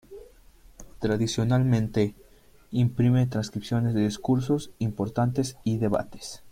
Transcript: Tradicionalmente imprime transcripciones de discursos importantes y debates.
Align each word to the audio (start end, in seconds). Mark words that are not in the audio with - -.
Tradicionalmente 0.99 2.15
imprime 2.71 3.27
transcripciones 3.27 3.93
de 3.93 4.01
discursos 4.01 4.71
importantes 4.79 5.57
y 5.63 5.77
debates. 5.77 6.41